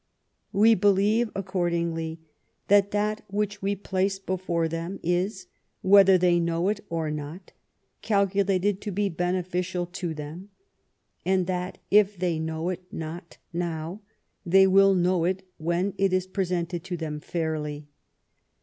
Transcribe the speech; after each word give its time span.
We 0.51 0.73
believe 0.73 1.29
accordingly 1.35 2.21
that 2.69 2.89
that 2.89 3.23
which 3.27 3.61
we 3.61 3.75
place 3.75 4.17
before 4.17 4.67
them 4.67 4.99
is, 5.03 5.45
whether 5.83 6.17
they 6.17 6.39
know 6.39 6.69
it 6.69 6.79
or 6.89 7.11
not, 7.11 7.51
calculated 8.01 8.81
to 8.81 8.91
be 8.91 9.09
beneficial 9.09 9.85
to 9.85 10.15
them, 10.15 10.49
and 11.23 11.45
that 11.45 11.77
if 11.91 12.17
they 12.17 12.39
know 12.39 12.69
it 12.69 12.91
not 12.91 13.37
now 13.53 14.01
they 14.43 14.65
will 14.65 14.95
know 14.95 15.23
it 15.25 15.47
when 15.59 15.93
it 15.99 16.13
is 16.13 16.25
presented 16.25 16.83
to 16.85 16.97
them 16.97 17.19
fairly. 17.19 17.85